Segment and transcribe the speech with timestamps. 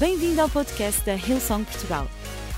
[0.00, 2.08] Bem-vindo ao podcast da Hillsong Portugal.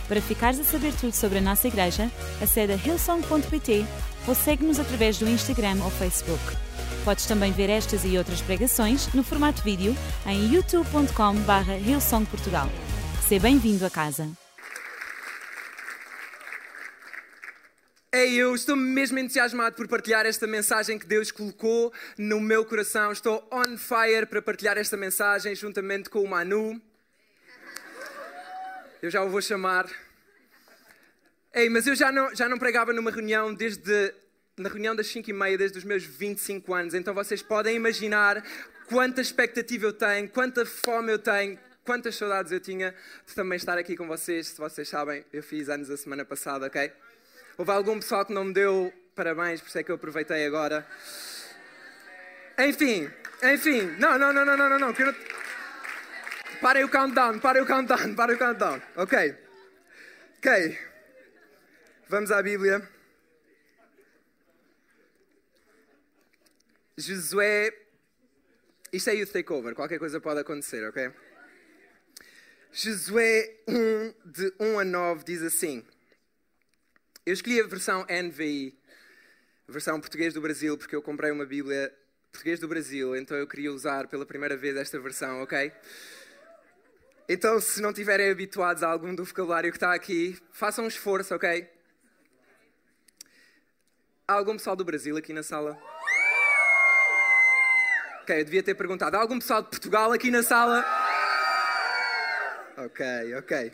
[0.06, 2.08] Para ficares a saber tudo sobre a nossa igreja,
[2.40, 3.84] acede a hillsong.pt
[4.28, 6.40] ou segue-nos através do Instagram ou Facebook.
[7.04, 9.92] Podes também ver estas e outras pregações no formato vídeo
[10.24, 12.68] em youtube.com.br hillsongportugal.
[13.26, 14.30] Seja bem-vindo a casa.
[18.12, 23.10] Ei, eu estou mesmo entusiasmado por partilhar esta mensagem que Deus colocou no meu coração.
[23.10, 26.80] Estou on fire para partilhar esta mensagem juntamente com o Manu.
[29.02, 29.90] Eu já o vou chamar.
[31.52, 34.14] Ei, mas eu já não, já não pregava numa reunião desde
[34.56, 36.94] na reunião das 5 e meia desde os meus 25 anos.
[36.94, 38.40] Então vocês podem imaginar
[38.86, 42.94] quanta expectativa eu tenho, quanta fome eu tenho, quantas saudades eu tinha
[43.26, 44.46] de também estar aqui com vocês.
[44.46, 46.92] Se vocês sabem, eu fiz anos a semana passada, ok?
[47.58, 50.86] Houve algum pessoal que não me deu parabéns, por isso é que eu aproveitei agora.
[52.56, 53.10] Enfim,
[53.42, 53.80] enfim.
[53.98, 54.78] Não, não, não, não, não, não.
[54.78, 54.94] não.
[56.62, 56.68] Não...
[56.68, 58.80] Parem o countdown, parem o countdown, parem o countdown.
[58.96, 59.36] Ok.
[60.38, 60.78] Ok.
[62.08, 62.88] Vamos à Bíblia.
[66.96, 67.72] Josué.
[68.92, 71.10] Isto é Youth Takeover, qualquer coisa pode acontecer, ok?
[72.70, 75.84] Josué 1, de 1 a 9, diz assim.
[77.24, 78.78] Eu escolhi a versão NVI,
[79.66, 81.92] a versão português do Brasil, porque eu comprei uma Bíblia
[82.30, 85.72] português do Brasil, então eu queria usar pela primeira vez esta versão, ok?
[87.28, 91.34] Então, se não estiverem habituados a algum do vocabulário que está aqui, façam um esforço,
[91.34, 91.70] ok?
[94.26, 95.78] Há algum pessoal do Brasil aqui na sala?
[98.22, 99.16] Ok, eu devia ter perguntado.
[99.16, 100.84] Há algum pessoal de Portugal aqui na sala?
[102.76, 103.72] Ok, ok.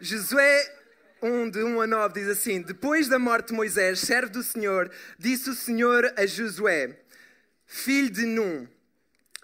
[0.00, 0.74] Josué
[1.22, 4.90] 1, de 1 a 9 diz assim: Depois da morte de Moisés, servo do Senhor,
[5.18, 6.98] disse o Senhor a Josué,
[7.66, 8.68] filho de Num,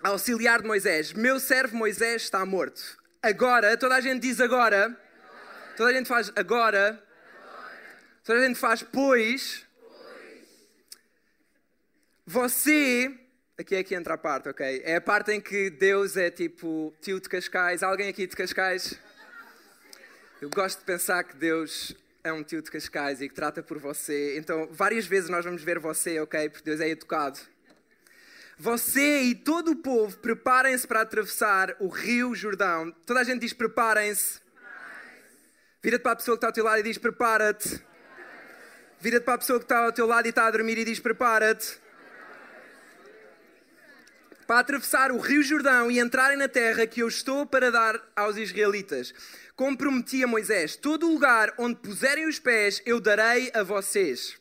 [0.03, 2.99] auxiliar de Moisés: Meu servo Moisés está morto.
[3.23, 4.99] Agora, toda a gente diz agora,
[5.77, 7.03] toda a gente faz agora,
[8.25, 9.67] toda a gente faz pois.
[12.27, 13.13] Você,
[13.59, 14.83] aqui é que entra a parte, ok?
[14.85, 17.83] É a parte em que Deus é tipo tio de Cascais.
[17.83, 18.99] Alguém aqui de Cascais?
[20.41, 23.79] Eu gosto de pensar que Deus é um tio de Cascais e que trata por
[23.79, 24.39] você.
[24.39, 26.49] Então, várias vezes nós vamos ver você, ok?
[26.49, 27.39] Porque Deus é educado.
[28.61, 32.95] Você e todo o povo preparem-se para atravessar o rio Jordão.
[33.07, 34.39] Toda a gente diz preparem-se.
[35.83, 37.83] Vira-te para a pessoa que está ao teu lado e diz prepara-te.
[39.01, 41.01] Vira-te para a pessoa que está ao teu lado e está a dormir e diz
[41.01, 41.79] prepara-te.
[44.47, 48.37] Para atravessar o rio Jordão e entrarem na terra que eu estou para dar aos
[48.37, 49.15] israelitas
[49.57, 54.39] como prometi a Moisés: todo lugar onde puserem os pés eu darei a vocês.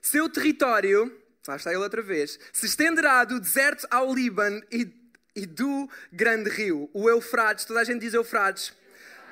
[0.00, 1.14] Seu território,
[1.46, 4.92] lá está ele outra vez, se estenderá do deserto ao Líbano e,
[5.34, 8.72] e do grande rio, o Eufrates, toda a gente diz Eufrates,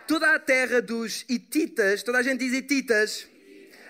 [0.07, 3.29] toda a terra dos Hititas, toda a gente diz Hititas,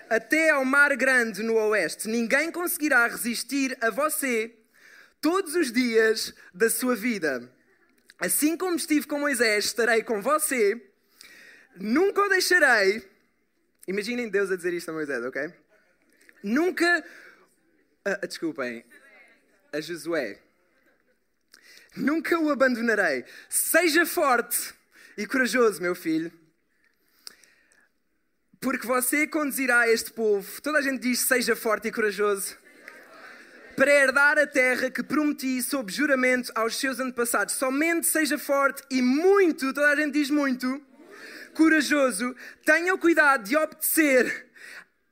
[0.09, 2.07] até ao mar grande no oeste.
[2.07, 4.53] Ninguém conseguirá resistir a você
[5.21, 7.49] todos os dias da sua vida.
[8.19, 10.81] Assim como estive com Moisés, estarei com você,
[11.75, 13.07] nunca o deixarei.
[13.87, 15.53] Imaginem Deus a dizer isto a Moisés, ok?
[16.43, 17.03] Nunca.
[18.07, 18.85] Uh, desculpem,
[19.73, 20.39] a Josué.
[21.95, 23.25] Nunca o abandonarei.
[23.49, 24.73] Seja forte
[25.17, 26.31] e corajoso, meu filho.
[28.59, 30.61] Porque você conduzirá este povo.
[30.61, 32.57] Toda a gente diz: seja forte e corajoso
[33.79, 37.55] para herdar a terra que prometi sob juramento aos seus antepassados.
[37.55, 40.81] Somente seja forte e muito, toda a gente diz muito,
[41.53, 42.35] corajoso,
[42.65, 44.51] tenha o cuidado de obedecer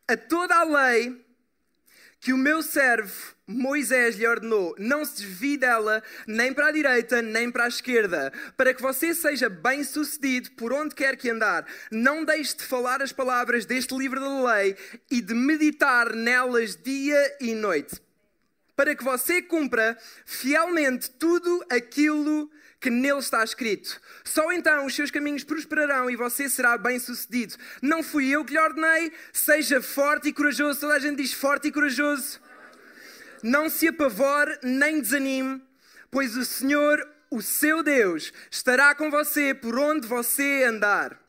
[0.06, 1.25] a toda a lei
[2.20, 7.22] que o meu servo Moisés lhe ordenou: não se desvie dela nem para a direita
[7.22, 11.66] nem para a esquerda, para que você seja bem sucedido por onde quer que andar.
[11.90, 14.76] Não deixe de falar as palavras deste livro da lei
[15.10, 18.02] e de meditar nelas dia e noite
[18.76, 24.00] para que você cumpra fielmente tudo aquilo que nele está escrito.
[24.24, 27.56] Só então os seus caminhos prosperarão e você será bem-sucedido.
[27.81, 30.80] Não fui eu que lhe ordenei, seja forte e corajoso.
[30.80, 32.40] Toda a gente diz forte e corajoso.
[33.42, 35.62] Não se apavore nem desanime,
[36.12, 41.19] pois o Senhor, o seu Deus, estará com você por onde você andar.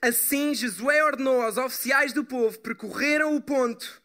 [0.00, 4.03] Assim, Josué ordenou aos oficiais do povo percorreram o ponto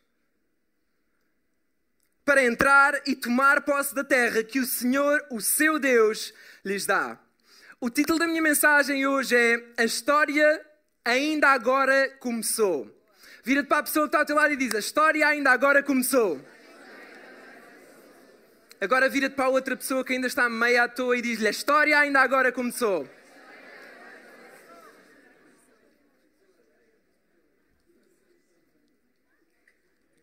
[2.29, 6.31] para entrar e tomar posse da terra que o Senhor, o seu Deus,
[6.63, 7.17] lhes dá.
[7.81, 10.63] O título da minha mensagem hoje é A História
[11.03, 12.87] Ainda Agora Começou.
[13.43, 15.81] Vira-te para a pessoa que está ao teu lado e diz: A história ainda agora
[15.81, 16.39] começou.
[18.79, 21.97] Agora vira-te para outra pessoa que ainda está meio à toa e diz-lhe: A história
[21.97, 23.09] ainda agora começou.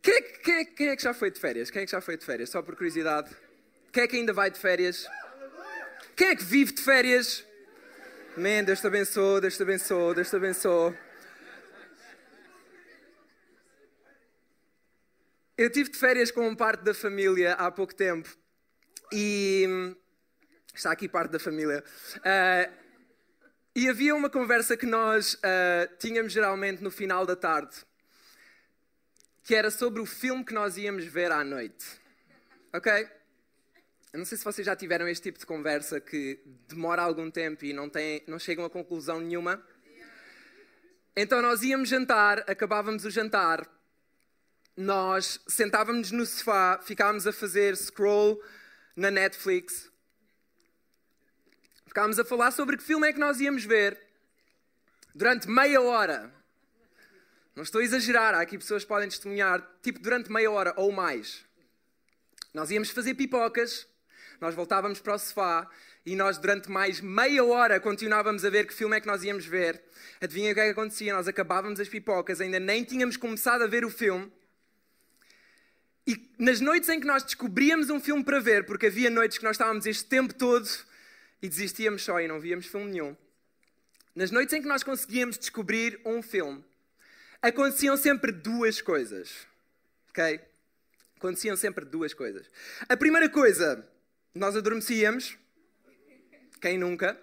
[0.06, 1.68] Quem é, quem, é, quem é, que já foi de férias?
[1.68, 2.50] Quem é que já foi de férias?
[2.50, 3.28] Só por curiosidade.
[3.92, 5.04] Quem é que ainda vai de férias?
[6.14, 7.44] Quem é que vive de férias?
[8.36, 10.96] Amém, Deus te abençoe, Deus te abençoe, Deus te abençoe.
[15.58, 18.28] Eu tive de férias com parte da família há pouco tempo
[19.12, 19.66] e
[20.72, 21.82] está aqui parte da família.
[22.18, 22.72] Uh,
[23.74, 27.74] e havia uma conversa que nós uh, tínhamos geralmente no final da tarde,
[29.46, 31.86] que era sobre o filme que nós íamos ver à noite.
[32.72, 32.92] Ok?
[34.12, 37.64] Eu não sei se vocês já tiveram este tipo de conversa que demora algum tempo
[37.64, 39.64] e não, tem, não chegam a conclusão nenhuma.
[41.14, 43.70] Então nós íamos jantar, acabávamos o jantar,
[44.76, 48.42] nós sentávamos no sofá, ficávamos a fazer scroll
[48.96, 49.88] na Netflix,
[51.86, 53.96] ficávamos a falar sobre que filme é que nós íamos ver
[55.14, 56.34] durante meia hora.
[57.56, 60.92] Não estou a exagerar, há aqui pessoas que podem testemunhar, tipo durante meia hora ou
[60.92, 61.42] mais.
[62.52, 63.88] Nós íamos fazer pipocas,
[64.38, 65.66] nós voltávamos para o sofá
[66.04, 69.46] e nós, durante mais meia hora, continuávamos a ver que filme é que nós íamos
[69.46, 69.82] ver.
[70.20, 71.14] Adivinha o que é que acontecia?
[71.14, 74.30] Nós acabávamos as pipocas, ainda nem tínhamos começado a ver o filme.
[76.06, 79.44] E nas noites em que nós descobríamos um filme para ver, porque havia noites que
[79.44, 80.68] nós estávamos este tempo todo
[81.40, 83.16] e desistíamos só e não víamos filme nenhum.
[84.14, 86.62] Nas noites em que nós conseguíamos descobrir um filme,
[87.48, 89.46] aconteciam sempre duas coisas.
[90.10, 90.40] Ok?
[91.16, 92.46] Aconteciam sempre duas coisas.
[92.88, 93.86] A primeira coisa
[94.34, 95.36] nós adormecíamos.
[96.60, 97.18] Quem nunca?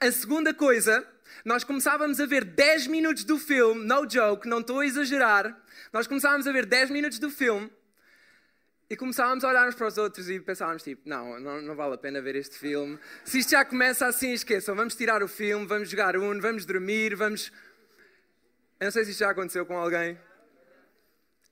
[0.00, 1.06] A segunda coisa,
[1.44, 5.58] nós começávamos a ver 10 minutos do filme, no joke, não estou a exagerar.
[5.92, 7.70] Nós começávamos a ver 10 minutos do filme
[8.90, 11.94] e começávamos a olhar uns para os outros e pensávamos tipo, não, não, não, vale
[11.94, 12.98] a pena ver este filme.
[13.24, 17.14] Se isto já começa assim, esqueçam, vamos tirar o filme, vamos jogar um, vamos dormir,
[17.14, 17.52] vamos...
[18.80, 20.18] Eu não sei se isto já aconteceu com alguém.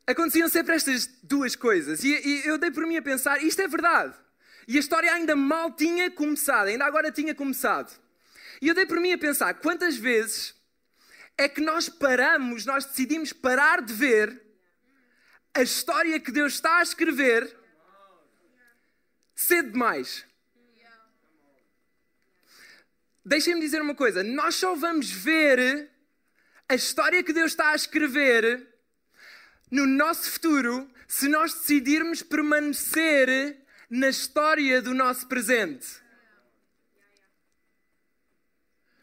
[0.06, 3.66] Aconteciam sempre estas duas coisas e, e eu dei por mim a pensar, isto é
[3.66, 4.16] verdade.
[4.68, 7.92] E a história ainda mal tinha começado, ainda agora tinha começado.
[8.62, 10.54] E eu dei por mim a pensar: quantas vezes
[11.36, 14.42] é que nós paramos, nós decidimos parar de ver
[15.52, 17.56] a história que Deus está a escrever
[19.34, 20.24] cedo demais?
[23.24, 25.90] Deixem-me dizer uma coisa: nós só vamos ver
[26.68, 28.66] a história que Deus está a escrever
[29.70, 35.86] no nosso futuro se nós decidirmos permanecer na história do nosso presente.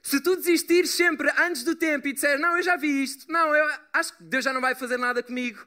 [0.01, 3.55] Se tu desistires sempre antes do tempo e disseres, não, eu já vi isto, não,
[3.55, 5.65] eu acho que Deus já não vai fazer nada comigo.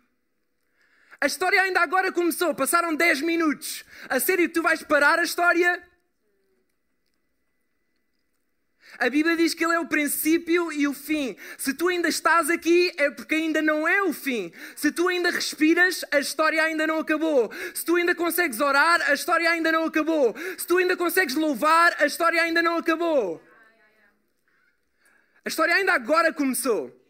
[1.18, 3.82] A história ainda agora começou, passaram 10 minutos.
[4.10, 5.82] A sério que tu vais parar a história?
[8.98, 11.36] A Bíblia diz que Ele é o princípio e o fim.
[11.58, 14.52] Se tu ainda estás aqui, é porque ainda não é o fim.
[14.74, 17.50] Se tu ainda respiras, a história ainda não acabou.
[17.74, 20.34] Se tu ainda consegues orar, a história ainda não acabou.
[20.56, 23.42] Se tu ainda consegues louvar, a história ainda não acabou.
[25.44, 27.05] A história ainda agora começou.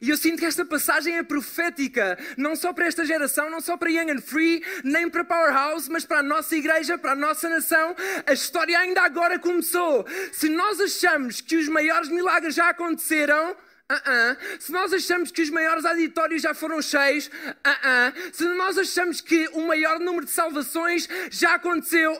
[0.00, 3.76] E eu sinto que esta passagem é profética, não só para esta geração, não só
[3.76, 7.48] para Young and Free, nem para Powerhouse, mas para a nossa igreja, para a nossa
[7.48, 7.94] nação.
[8.26, 10.06] A história ainda agora começou.
[10.32, 13.56] Se nós achamos que os maiores milagres já aconteceram,
[13.92, 14.36] Uh -uh.
[14.58, 19.46] Se nós achamos que os maiores auditórios já foram cheios, uh se nós achamos que
[19.48, 22.18] o maior número de salvações já aconteceu,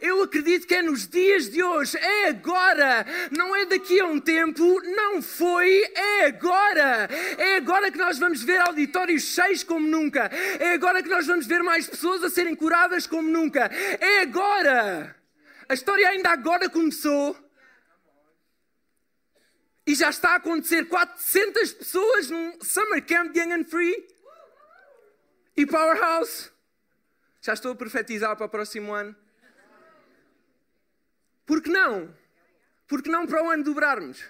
[0.00, 4.18] eu acredito que é nos dias de hoje, é agora, não é daqui a um
[4.18, 7.08] tempo, não foi, é agora.
[7.38, 10.28] É agora que nós vamos ver auditórios cheios como nunca,
[10.58, 15.14] é agora que nós vamos ver mais pessoas a serem curadas como nunca, é agora.
[15.68, 17.43] A história ainda agora começou.
[19.86, 24.08] E já está a acontecer 400 pessoas num Summer Camp de Young and Free.
[25.56, 26.50] E Powerhouse.
[27.40, 29.14] Já estou a profetizar para o próximo ano.
[31.44, 32.14] Por que não?
[32.86, 34.24] Por que não para o ano dobrarmos?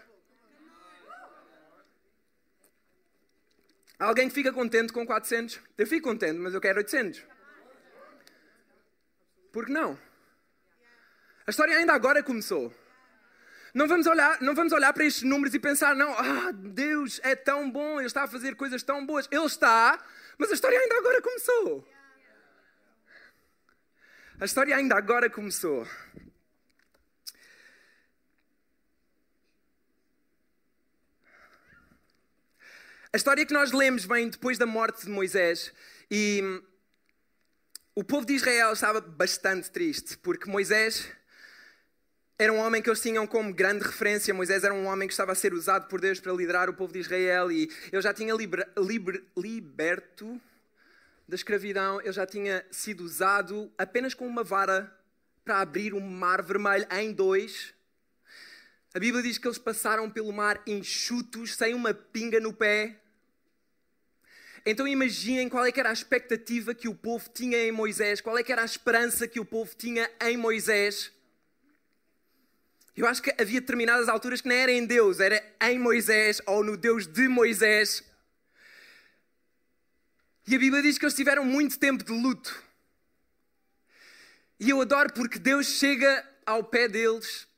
[3.98, 5.60] Alguém que fica contente com 400?
[5.78, 7.22] Eu fico contente, mas eu quero 800.
[9.52, 9.96] Por que não?
[11.46, 12.74] A história ainda agora começou.
[13.74, 17.34] Não vamos olhar, não vamos olhar para estes números e pensar, não, ah, Deus é
[17.34, 19.26] tão bom, Ele está a fazer coisas tão boas.
[19.32, 19.98] Ele está,
[20.38, 21.88] mas a história ainda agora começou.
[24.40, 25.88] A história ainda agora começou.
[33.12, 35.72] A história que nós lemos vem depois da morte de Moisés
[36.08, 36.62] e
[37.94, 41.08] o povo de Israel estava bastante triste, porque Moisés
[42.38, 44.34] era um homem que eles tinham como grande referência.
[44.34, 46.92] Moisés era um homem que estava a ser usado por Deus para liderar o povo
[46.92, 50.40] de Israel e ele já tinha liber, liber, liberto
[51.28, 54.92] da escravidão, ele já tinha sido usado apenas com uma vara
[55.44, 57.72] para abrir o mar vermelho em dois.
[58.92, 63.00] A Bíblia diz que eles passaram pelo mar enxutos, sem uma pinga no pé.
[64.66, 68.36] Então imaginem qual é que era a expectativa que o povo tinha em Moisés, qual
[68.36, 71.12] é que era a esperança que o povo tinha em Moisés.
[72.96, 76.62] Eu acho que havia determinadas alturas que não era em Deus, era em Moisés ou
[76.62, 78.04] no Deus de Moisés.
[80.46, 82.62] E a Bíblia diz que eles tiveram muito tempo de luto.
[84.60, 87.48] E eu adoro porque Deus chega ao pé deles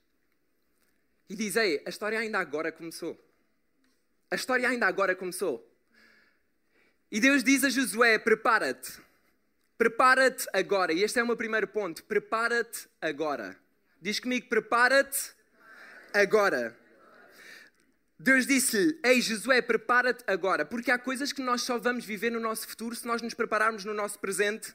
[1.28, 3.21] e diz: Ei, a história ainda agora começou.
[4.31, 5.71] A história ainda agora começou.
[7.11, 8.93] E Deus diz a Josué: prepara-te.
[9.76, 10.93] Prepara-te agora.
[10.93, 12.02] E este é o meu primeiro ponto.
[12.05, 13.65] Prepara-te agora.
[14.00, 15.33] Diz comigo: prepara-te
[16.12, 16.76] agora.
[18.19, 20.65] Deus disse-lhe: Ei, Josué, prepara-te agora.
[20.65, 23.85] Porque há coisas que nós só vamos viver no nosso futuro se nós nos prepararmos
[23.85, 24.75] no nosso presente.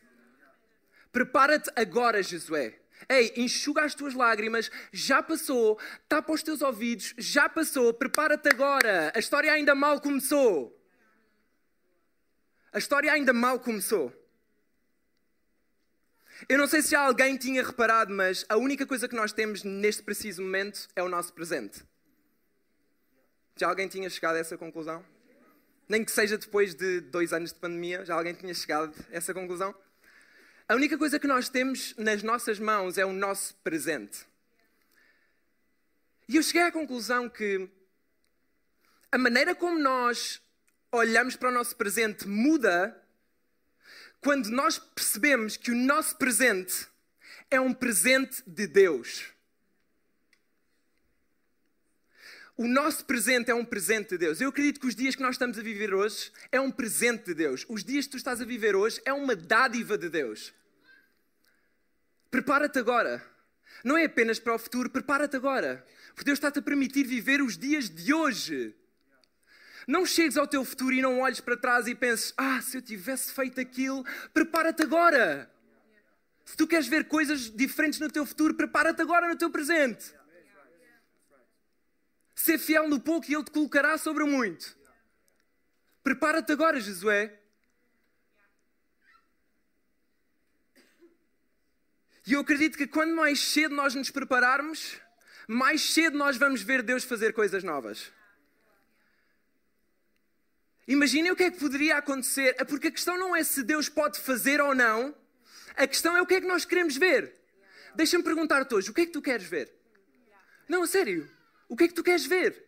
[1.11, 2.79] Prepara-te agora, Josué.
[3.09, 9.11] Ei, enxuga as tuas lágrimas, já passou, tapa os teus ouvidos, já passou, prepara-te agora.
[9.15, 10.77] A história ainda mal começou.
[12.71, 14.13] A história ainda mal começou.
[16.49, 19.63] Eu não sei se já alguém tinha reparado, mas a única coisa que nós temos
[19.63, 21.83] neste preciso momento é o nosso presente.
[23.55, 25.05] Já alguém tinha chegado a essa conclusão?
[25.87, 29.33] Nem que seja depois de dois anos de pandemia, já alguém tinha chegado a essa
[29.33, 29.75] conclusão?
[30.67, 34.25] A única coisa que nós temos nas nossas mãos é o nosso presente.
[36.27, 37.69] E eu cheguei à conclusão que
[39.11, 40.41] a maneira como nós
[40.91, 42.97] olhamos para o nosso presente muda
[44.21, 46.87] quando nós percebemos que o nosso presente
[47.49, 49.25] é um presente de Deus.
[52.55, 54.39] O nosso presente é um presente de Deus.
[54.39, 57.33] Eu acredito que os dias que nós estamos a viver hoje é um presente de
[57.33, 57.65] Deus.
[57.67, 60.53] Os dias que tu estás a viver hoje é uma dádiva de Deus.
[62.29, 63.25] Prepara-te agora.
[63.83, 65.83] Não é apenas para o futuro, prepara-te agora.
[66.13, 68.75] Porque Deus está-te a permitir viver os dias de hoje.
[69.87, 72.81] Não chegues ao teu futuro e não olhes para trás e penses: Ah, se eu
[72.81, 75.51] tivesse feito aquilo, prepara-te agora.
[76.45, 80.13] Se tu queres ver coisas diferentes no teu futuro, prepara-te agora no teu presente.
[82.35, 84.75] Ser fiel no pouco e Ele te colocará sobre o muito.
[86.03, 87.39] Prepara-te agora, Josué.
[92.25, 94.99] E eu acredito que quando mais cedo nós nos prepararmos,
[95.47, 98.11] mais cedo nós vamos ver Deus fazer coisas novas.
[100.91, 103.87] Imaginem o que é que poderia acontecer, é porque a questão não é se Deus
[103.87, 105.15] pode fazer ou não,
[105.77, 107.33] a questão é o que é que nós queremos ver.
[107.95, 109.71] Deixa-me perguntar-te hoje, o que é que tu queres ver?
[110.67, 111.31] Não, a sério,
[111.69, 112.61] o que é que tu queres ver?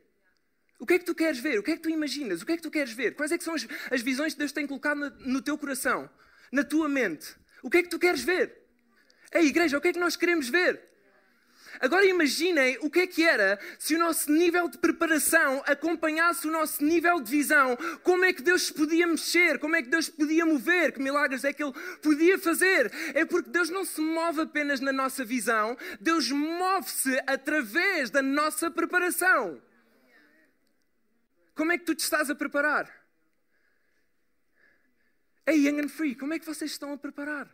[0.79, 1.59] O que é que tu queres ver?
[1.59, 2.41] O que é que tu imaginas?
[2.41, 3.13] O que é que tu queres ver?
[3.13, 6.09] Quais é que são as, as visões que Deus tem colocado no, no teu coração,
[6.49, 7.35] na tua mente?
[7.61, 8.57] O que é que tu queres ver?
[9.33, 10.81] Ei, igreja, o que é que nós queremos ver?
[11.79, 16.51] Agora imaginem o que é que era se o nosso nível de preparação acompanhasse o
[16.51, 17.77] nosso nível de visão.
[18.03, 19.59] Como é que Deus podia mexer?
[19.59, 20.93] Como é que Deus podia mover?
[20.93, 22.91] Que milagres é que Ele podia fazer?
[23.13, 28.69] É porque Deus não se move apenas na nossa visão, Deus move-se através da nossa
[28.69, 29.61] preparação.
[31.55, 32.91] Como é que tu te estás a preparar?
[35.45, 37.49] Ei, Young and Free, como é que vocês estão a preparar?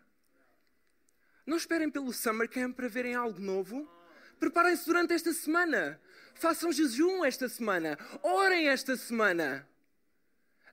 [1.45, 3.98] Não esperem pelo Summer Camp para verem algo novo.
[4.39, 5.99] Preparem-se durante esta semana.
[6.35, 7.97] Façam jejum esta semana.
[8.23, 9.67] Orem esta semana.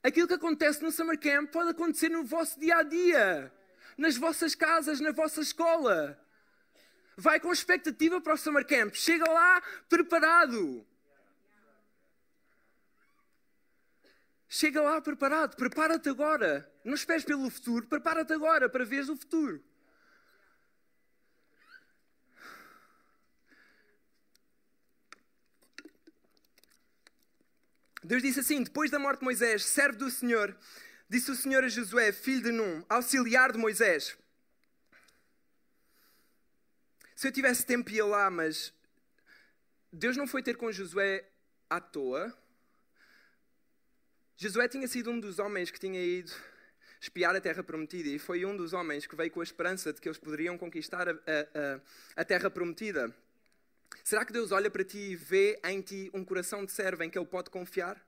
[0.02, 3.52] Aquilo que acontece no Summer Camp pode acontecer no vosso dia a dia,
[3.98, 6.16] nas vossas casas, na vossa escola.
[7.16, 8.94] Vai com expectativa para o Summer Camp.
[8.94, 10.86] Chega lá preparado.
[14.48, 15.56] Chega lá preparado.
[15.56, 16.70] Prepara-te agora.
[16.84, 17.86] Não esperes pelo futuro.
[17.86, 19.64] Prepara-te agora para veres o futuro.
[28.06, 30.56] Deus disse assim: depois da morte de Moisés, servo do Senhor,
[31.08, 34.16] disse o Senhor a Josué, filho de Num, auxiliar de Moisés.
[37.16, 38.72] Se eu tivesse tempo ia lá, mas
[39.92, 41.28] Deus não foi ter com Josué
[41.68, 42.32] à toa.
[44.36, 46.32] Josué tinha sido um dos homens que tinha ido
[47.00, 50.00] espiar a terra prometida e foi um dos homens que veio com a esperança de
[50.00, 51.80] que eles poderiam conquistar a, a,
[52.16, 53.12] a terra prometida.
[54.04, 57.10] Será que Deus olha para ti e vê em ti um coração de servo em
[57.10, 58.00] que Ele pode confiar?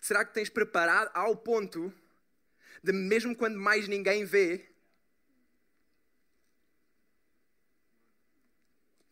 [0.00, 1.92] Será que tens preparado ao ponto
[2.82, 4.70] de, mesmo quando mais ninguém vê,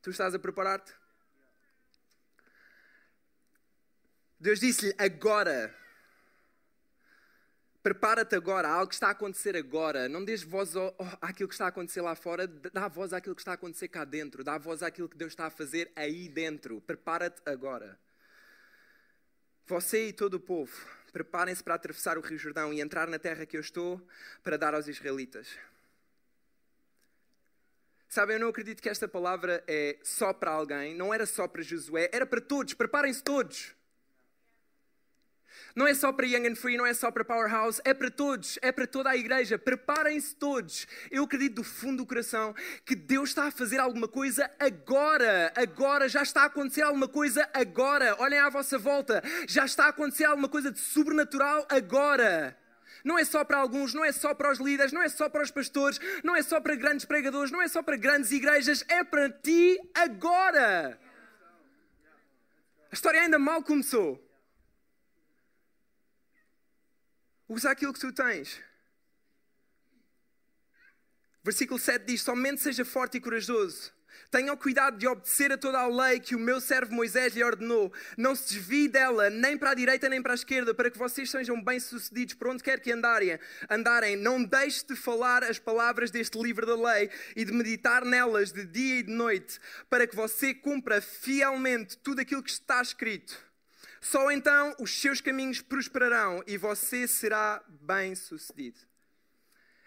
[0.03, 0.95] tu estás a preparar-te?
[4.41, 5.75] Deus disse-lhe agora
[7.83, 10.09] Prepara-te agora, algo que está a acontecer agora.
[10.09, 13.41] Não dês voz ao, àquilo que está a acontecer lá fora, dá voz àquilo que
[13.41, 16.81] está a acontecer cá dentro, dá voz àquilo que Deus está a fazer aí dentro.
[16.81, 17.99] Prepara-te agora.
[19.67, 20.75] Você e todo o povo,
[21.13, 24.05] preparem-se para atravessar o Rio Jordão e entrar na terra que eu estou
[24.43, 25.47] para dar aos israelitas.
[28.09, 31.61] Sabem, eu não acredito que esta palavra é só para alguém, não era só para
[31.63, 32.73] Josué, era para todos.
[32.73, 33.75] Preparem-se todos.
[35.75, 38.59] Não é só para Young and Free, não é só para Powerhouse, é para todos,
[38.63, 39.59] é para toda a igreja.
[39.59, 40.87] Preparem-se todos.
[41.11, 45.53] Eu acredito do fundo do coração que Deus está a fazer alguma coisa agora.
[45.55, 48.17] Agora já está a acontecer alguma coisa agora.
[48.19, 49.23] Olhem à vossa volta.
[49.47, 52.57] Já está a acontecer alguma coisa de sobrenatural agora.
[53.05, 55.43] Não é só para alguns, não é só para os líderes, não é só para
[55.43, 59.05] os pastores, não é só para grandes pregadores, não é só para grandes igrejas, é
[59.05, 60.99] para ti agora.
[62.91, 64.28] A história ainda mal começou.
[67.49, 68.61] Usa aquilo que tu tens.
[71.43, 73.93] Versículo 7 diz: Somente seja forte e corajoso.
[74.31, 77.43] Tenha o cuidado de obedecer a toda a lei que o meu servo Moisés lhe
[77.43, 77.91] ordenou.
[78.17, 81.31] Não se desvie dela, nem para a direita nem para a esquerda, para que vocês
[81.31, 83.39] sejam bem-sucedidos por onde quer que andarem.
[83.71, 84.17] andarem.
[84.17, 88.67] Não deixe de falar as palavras deste livro da lei e de meditar nelas de
[88.67, 93.48] dia e de noite, para que você cumpra fielmente tudo aquilo que está escrito.
[94.01, 98.79] Só então os seus caminhos prosperarão e você será bem-sucedido.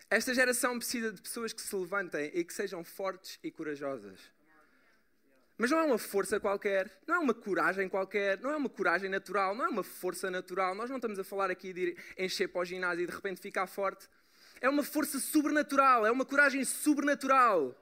[0.09, 4.19] Esta geração precisa de pessoas que se levantem e que sejam fortes e corajosas.
[5.57, 9.09] Mas não é uma força qualquer, não é uma coragem qualquer, não é uma coragem
[9.09, 10.75] natural, não é uma força natural.
[10.75, 13.67] Nós não estamos a falar aqui de encher para o ginásio e de repente ficar
[13.67, 14.09] forte.
[14.59, 17.75] É uma força sobrenatural, é uma coragem sobrenatural.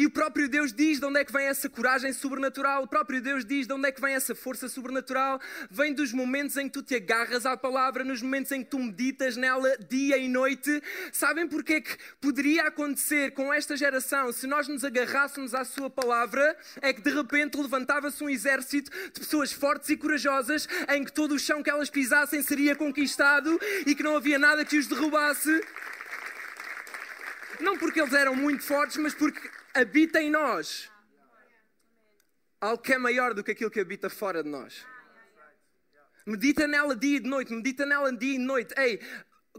[0.00, 3.20] E o próprio Deus diz de onde é que vem essa coragem sobrenatural, o próprio
[3.20, 5.38] Deus diz de onde é que vem essa força sobrenatural.
[5.70, 8.78] Vem dos momentos em que tu te agarras à palavra, nos momentos em que tu
[8.78, 10.82] meditas nela dia e noite.
[11.12, 15.90] Sabem porque é que poderia acontecer com esta geração se nós nos agarrássemos à Sua
[15.90, 16.56] palavra?
[16.80, 21.34] É que de repente levantava-se um exército de pessoas fortes e corajosas em que todo
[21.34, 25.62] o chão que elas pisassem seria conquistado e que não havia nada que os derrubasse.
[27.60, 30.90] Não porque eles eram muito fortes, mas porque habita em nós
[32.60, 34.84] algo que é maior do que aquilo que habita fora de nós.
[36.26, 38.74] Medita nela dia e de noite, medita nela dia e de noite.
[38.78, 39.00] Ei,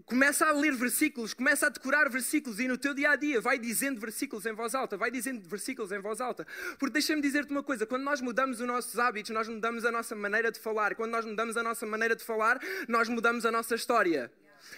[0.06, 3.58] começa a ler versículos, começa a decorar versículos e no teu dia a dia vai
[3.58, 6.45] dizendo versículos em voz alta, vai dizendo versículos em voz alta.
[6.78, 10.15] Porque deixa-me dizer-te uma coisa: quando nós mudamos os nossos hábitos, nós mudamos a nossa
[10.15, 10.95] maneira de falar.
[10.95, 14.32] Quando nós mudamos a nossa maneira de falar, nós mudamos a nossa história.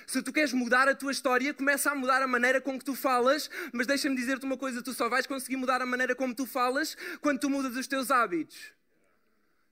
[0.05, 2.95] Se tu queres mudar a tua história, começa a mudar a maneira com que tu
[2.95, 6.45] falas, mas deixa-me dizer-te uma coisa: tu só vais conseguir mudar a maneira como tu
[6.45, 8.73] falas quando tu mudas os teus hábitos.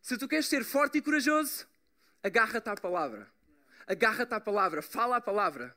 [0.01, 1.67] Se tu queres ser forte e corajoso,
[2.23, 3.31] agarra-te à palavra.
[3.87, 5.75] Agarra-te à palavra, fala a palavra.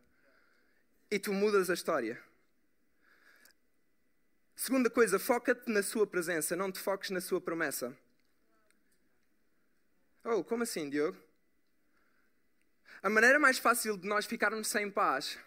[1.10, 2.22] E tu mudas a história.
[4.56, 7.96] Segunda coisa, foca-te na sua presença, não te foques na sua promessa.
[10.24, 11.18] Oh, como assim, Diogo?
[13.04, 15.38] A maneira mais fácil de nós ficarmos sem paz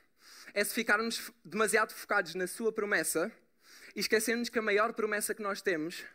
[0.53, 3.31] é se ficarmos demasiado focados na Sua promessa
[3.95, 6.05] e esquecermos que a maior promessa que nós temos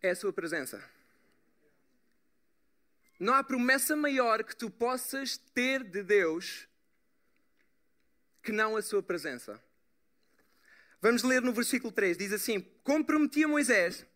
[0.00, 0.82] é a Sua presença.
[3.20, 6.66] Não há promessa maior que tu possas ter de Deus
[8.42, 9.62] que não a Sua presença.
[10.98, 14.06] Vamos ler no versículo 3: diz assim: Como prometia Moisés,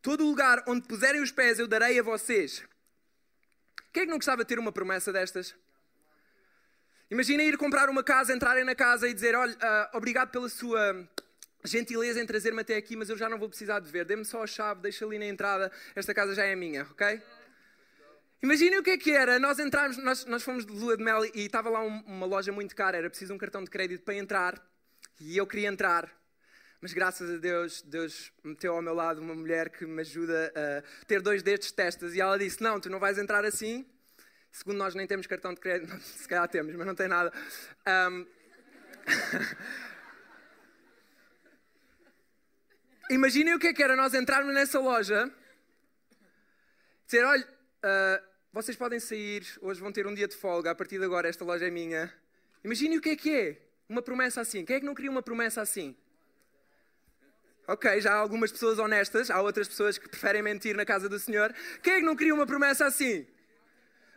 [0.00, 2.64] todo lugar onde puserem os pés eu darei a vocês
[3.96, 5.54] quem é que não gostava de ter uma promessa destas?
[7.10, 11.08] Imagina ir comprar uma casa, entrarem na casa e dizer: Olha, uh, obrigado pela sua
[11.64, 14.04] gentileza em trazer-me até aqui, mas eu já não vou precisar de ver.
[14.04, 17.22] Dê-me só a chave, deixa ali na entrada, esta casa já é minha, ok?
[18.42, 19.38] Imaginem o que é que era.
[19.38, 22.52] Nós entramos, nós, nós fomos de lua de mel e estava lá um, uma loja
[22.52, 24.62] muito cara, era preciso um cartão de crédito para entrar
[25.18, 26.14] e eu queria entrar.
[26.80, 31.06] Mas graças a Deus, Deus meteu ao meu lado uma mulher que me ajuda a
[31.06, 32.14] ter dois destes testas.
[32.14, 33.86] E ela disse: Não, tu não vais entrar assim.
[34.52, 35.94] Segundo nós, nem temos cartão de crédito.
[36.00, 37.32] Se calhar temos, mas não tem nada.
[37.86, 38.26] Um...
[43.10, 45.30] Imaginem o que é que era nós entrarmos nessa loja,
[47.06, 50.98] dizer: Olha, uh, vocês podem sair, hoje vão ter um dia de folga, a partir
[50.98, 52.12] de agora esta loja é minha.
[52.64, 54.64] Imaginem o que é que é uma promessa assim.
[54.64, 55.96] Quem é que não queria uma promessa assim?
[57.68, 61.18] Ok, já há algumas pessoas honestas, há outras pessoas que preferem mentir na casa do
[61.18, 61.52] Senhor.
[61.82, 63.26] Quem é que não queria uma promessa assim?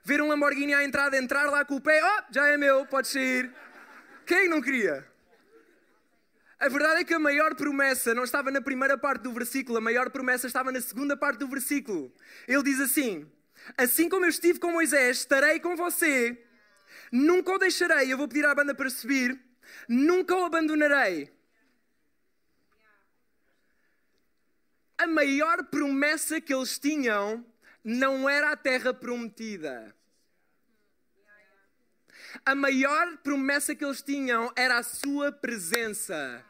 [0.04, 3.08] Ver um Lamborghini à entrada, entrar lá com o pé, oh, já é meu, pode
[3.08, 3.52] sair.
[4.26, 5.04] Quem é que não queria?
[6.60, 9.82] A verdade é que a maior promessa não estava na primeira parte do versículo, a
[9.82, 12.14] maior promessa estava na segunda parte do versículo.
[12.48, 13.28] Ele diz assim:
[13.76, 16.38] Assim como eu estive com Moisés, estarei com você,
[17.12, 18.14] nunca o deixarei.
[18.14, 19.40] Eu vou pedir à banda para subir,
[19.88, 21.32] nunca o abandonarei.
[25.00, 27.46] A maior promessa que eles tinham
[27.82, 29.96] não era a terra prometida.
[32.46, 36.46] A maior promessa que eles tinham era a sua presença.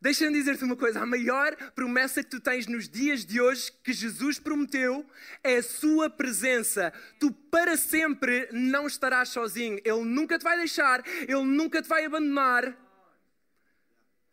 [0.00, 3.92] Deixa-me dizer-te uma coisa: a maior promessa que tu tens nos dias de hoje, que
[3.92, 5.06] Jesus prometeu,
[5.44, 6.92] é a Sua presença.
[7.20, 9.80] Tu para sempre não estarás sozinho.
[9.84, 12.76] Ele nunca te vai deixar, Ele nunca te vai abandonar.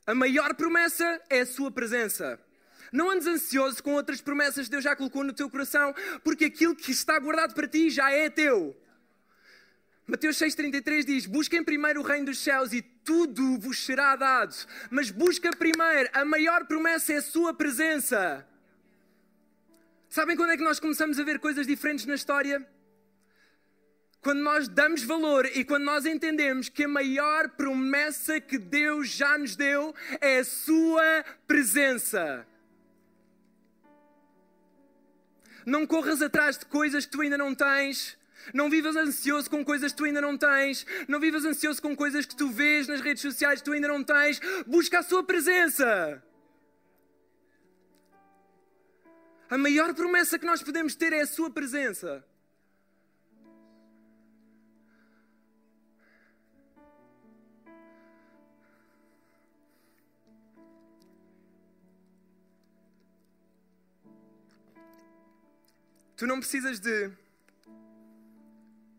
[0.08, 2.49] A maior promessa é a Sua presença.
[2.92, 6.76] Não andes ansioso com outras promessas que Deus já colocou no teu coração, porque aquilo
[6.76, 8.76] que está guardado para ti já é teu.
[10.10, 14.56] Mateus 6,33 diz: Busquem primeiro o reino dos céus e tudo vos será dado.
[14.90, 18.46] Mas busca primeiro, a maior promessa é a sua presença.
[20.10, 22.68] Sabem quando é que nós começamos a ver coisas diferentes na história?
[24.22, 29.38] Quando nós damos valor e quando nós entendemos que a maior promessa que Deus já
[29.38, 32.46] nos deu é a Sua presença.
[35.70, 38.18] Não corras atrás de coisas que tu ainda não tens.
[38.52, 40.84] Não vivas ansioso com coisas que tu ainda não tens.
[41.08, 44.04] Não vivas ansioso com coisas que tu vês nas redes sociais que tu ainda não
[44.04, 44.42] tens.
[44.66, 46.24] Busca a sua presença.
[49.48, 52.26] A maior promessa que nós podemos ter é a sua presença.
[66.20, 67.10] Tu não precisas de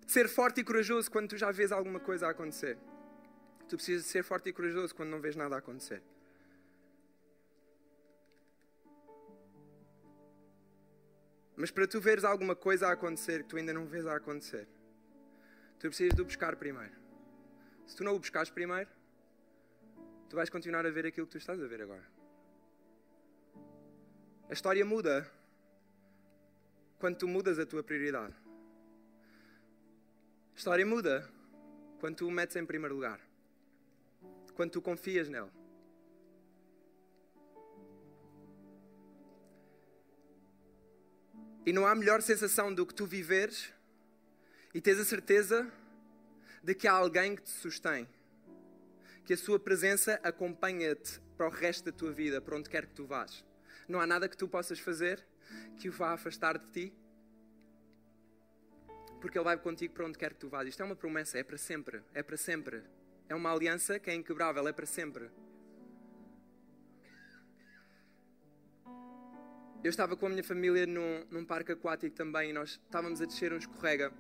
[0.07, 2.79] ser forte e corajoso quando tu já vês alguma coisa a acontecer.
[3.69, 6.03] Tu precisas ser forte e corajoso quando não vês nada a acontecer.
[11.55, 14.67] Mas para tu veres alguma coisa a acontecer que tu ainda não vês a acontecer,
[15.79, 16.95] tu precisas de o buscar primeiro.
[17.87, 18.89] Se tu não o buscares primeiro,
[20.31, 22.07] tu vais continuar a ver aquilo que tu estás a ver agora.
[24.49, 25.31] A história muda
[27.01, 28.35] quando tu mudas a tua prioridade.
[30.55, 31.27] A história muda
[31.99, 33.19] quando tu o metes em primeiro lugar.
[34.55, 35.51] Quando tu confias nele.
[41.65, 43.73] E não há melhor sensação do que tu viveres
[44.75, 45.71] e tens a certeza
[46.63, 48.07] de que há alguém que te sustém.
[49.25, 52.95] Que a sua presença acompanha-te para o resto da tua vida, para onde quer que
[52.95, 53.43] tu vás.
[53.89, 55.25] Não há nada que tu possas fazer
[55.79, 56.93] que o vá afastar de ti
[59.21, 60.67] porque Ele vai contigo para onde quer que tu vás.
[60.67, 62.83] Isto é uma promessa, é para sempre, é para sempre.
[63.29, 65.31] É uma aliança que é inquebrável, é para sempre.
[69.85, 73.27] Eu estava com a minha família num, num parque aquático também e nós estávamos a
[73.27, 74.13] descer um escorrega.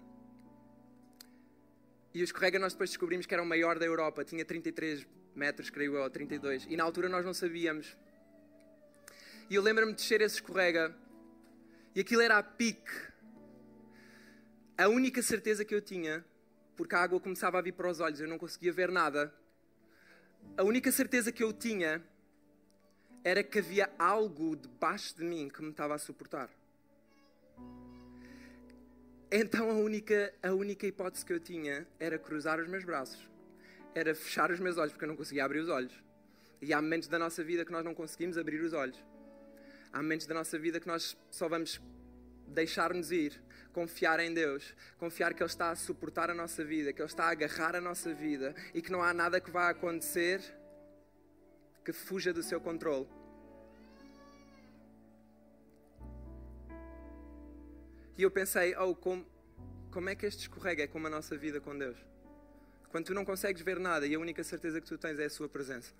[2.14, 5.70] E o escorrega nós depois descobrimos que era o maior da Europa, tinha 33 metros,
[5.70, 6.66] creio eu, 32.
[6.68, 7.96] E na altura nós não sabíamos.
[9.48, 10.94] E eu lembro-me de descer esse escorrega
[11.94, 13.10] e aquilo era a pique
[14.80, 16.24] a única certeza que eu tinha,
[16.74, 19.30] porque a água começava a vir para os olhos, eu não conseguia ver nada.
[20.56, 22.02] A única certeza que eu tinha
[23.22, 26.48] era que havia algo debaixo de mim que me estava a suportar.
[29.30, 33.28] Então a única, a única hipótese que eu tinha era cruzar os meus braços,
[33.94, 35.92] era fechar os meus olhos, porque eu não conseguia abrir os olhos.
[36.62, 38.98] E há momentos da nossa vida que nós não conseguimos abrir os olhos.
[39.92, 41.80] Há momentos da nossa vida que nós só vamos
[42.46, 43.40] deixar-nos ir
[43.72, 47.24] confiar em Deus, confiar que Ele está a suportar a nossa vida, que Ele está
[47.24, 50.40] a agarrar a nossa vida e que não há nada que vá acontecer
[51.84, 53.08] que fuja do seu controle.
[58.18, 59.26] E eu pensei, oh, como,
[59.90, 61.96] como é que este escorrega é como a nossa vida com Deus?
[62.90, 65.30] Quando tu não consegues ver nada e a única certeza que tu tens é a
[65.30, 65.94] Sua presença.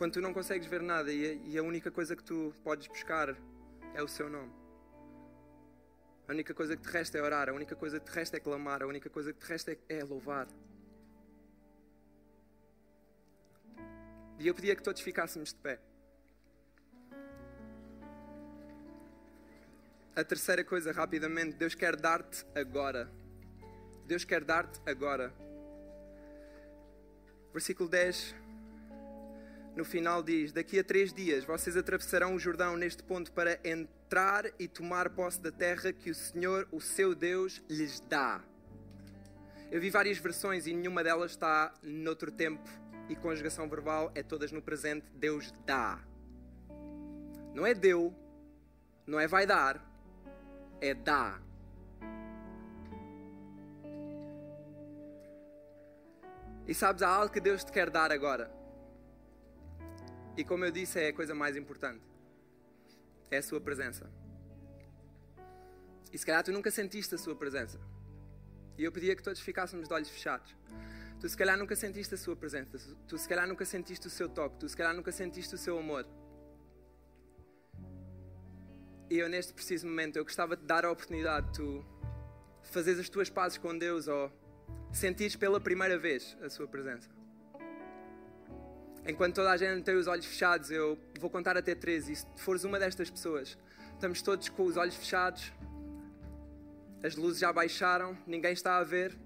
[0.00, 3.36] Quando tu não consegues ver nada e a, única coisa que tu podes buscar
[3.92, 4.50] é o Seu nome.
[6.26, 8.40] A única coisa que te resta é orar, a única coisa que te resta é
[8.40, 10.48] clamar, a única coisa que te resta é, é louvar.
[14.38, 15.78] E eu pedia que todos ficássemos de pé.
[20.16, 23.12] A terceira coisa, rapidamente, Deus quer dar-te agora.
[24.06, 25.30] Deus quer dar-te agora.
[27.52, 28.40] Versículo 10
[29.76, 34.44] no final diz: Daqui a três dias vocês atravessarão o Jordão neste ponto para entrar
[34.58, 38.42] e tomar posse da terra que o Senhor, o seu Deus, lhes dá.
[39.70, 42.68] Eu vi várias versões e nenhuma delas está noutro tempo
[43.08, 45.06] e conjugação verbal é todas no presente.
[45.14, 46.00] Deus dá.
[47.54, 48.14] Não é deu,
[49.06, 49.84] não é vai dar,
[50.80, 51.40] é dá.
[56.66, 58.59] E sabes, há algo que Deus te quer dar agora.
[60.36, 62.04] E como eu disse, é a coisa mais importante.
[63.30, 64.10] É a sua presença.
[66.12, 67.80] E se calhar tu nunca sentiste a sua presença.
[68.76, 70.56] E eu pedia que todos ficássemos de olhos fechados.
[71.20, 72.78] Tu se calhar nunca sentiste a sua presença.
[73.06, 74.58] Tu se calhar nunca sentiste o seu toque.
[74.58, 76.06] Tu se calhar nunca sentiste o seu amor.
[79.10, 81.84] E eu neste preciso momento eu gostava de dar a oportunidade de tu
[82.62, 84.30] fazeres as tuas pazes com Deus ou
[84.92, 87.19] sentires pela primeira vez a sua presença.
[89.06, 92.08] Enquanto toda a gente tem os olhos fechados, eu vou contar até três.
[92.08, 93.56] E se fores uma destas pessoas,
[93.94, 95.52] estamos todos com os olhos fechados,
[97.02, 99.16] as luzes já baixaram, ninguém está a ver.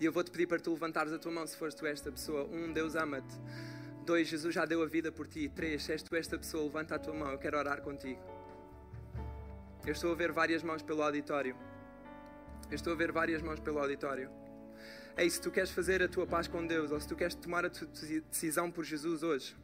[0.00, 2.44] E eu vou-te pedir para tu levantares a tua mão se fores tu esta pessoa.
[2.44, 3.34] Um, Deus ama-te.
[4.04, 5.48] Dois, Jesus já deu a vida por ti.
[5.48, 7.30] Três, se és tu esta pessoa, levanta a tua mão.
[7.30, 8.20] Eu quero orar contigo.
[9.86, 11.56] Eu estou a ver várias mãos pelo auditório.
[12.68, 14.30] Eu estou a ver várias mãos pelo auditório.
[15.16, 17.64] Ei, se tu queres fazer a tua paz com Deus, ou se tu queres tomar
[17.64, 17.86] a tua
[18.30, 19.56] decisão por Jesus hoje,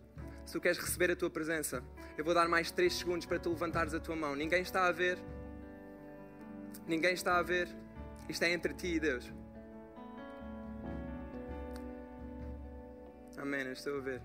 [0.47, 1.83] se tu queres receber a tua presença,
[2.17, 4.37] eu vou dar mais três segundos para tu levantares a tua mão.
[4.37, 5.19] Ninguém está a ver.
[6.87, 7.69] Ninguém está a ver.
[8.29, 9.33] Isto é entre ti e Deus.
[13.37, 13.63] Amém.
[13.63, 14.23] Eu estou a ver.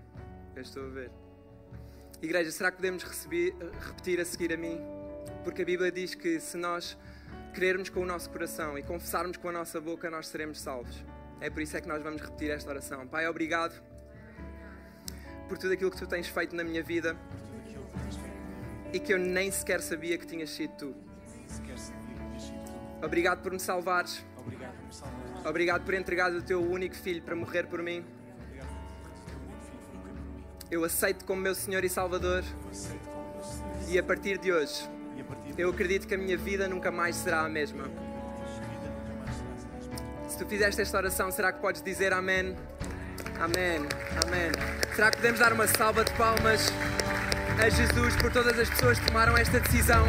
[0.54, 1.10] Eu estou a ver.
[2.22, 4.80] Igreja, será que podemos receber, repetir a seguir a mim?
[5.42, 6.96] Porque a Bíblia diz que se nós
[7.52, 11.04] crermos com o nosso coração e confessarmos com a nossa boca, nós seremos salvos.
[11.40, 13.06] É por isso é que nós vamos repetir esta oração.
[13.06, 13.80] Pai, obrigado
[15.48, 17.16] por tudo aquilo que tu tens feito na minha vida
[18.92, 20.94] e que eu nem sequer sabia que tinhas sido tu.
[23.02, 24.24] Obrigado por me salvares.
[25.44, 28.04] Obrigado por entregar o teu único filho para morrer por mim.
[30.70, 32.42] Eu aceito como meu Senhor e Salvador.
[33.88, 34.88] E a partir de hoje,
[35.56, 37.84] eu acredito que a minha vida nunca mais será a mesma.
[40.36, 42.54] Se tu fizeste esta oração, será que podes dizer amém?
[43.40, 43.80] Amém,
[44.22, 44.52] amém.
[44.94, 46.70] Será que podemos dar uma salva de palmas
[47.58, 50.04] a Jesus por todas as pessoas que tomaram esta decisão?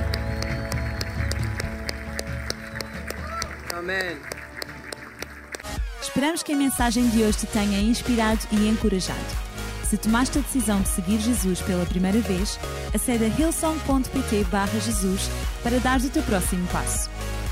[3.74, 4.18] Amém.
[6.02, 9.18] Esperamos que a mensagem de hoje te tenha inspirado e encorajado.
[9.86, 12.60] Se tomaste a decisão de seguir Jesus pela primeira vez,
[12.94, 14.46] acede a hillsong.pt
[14.84, 15.30] Jesus
[15.64, 17.17] para dar o teu próximo passo.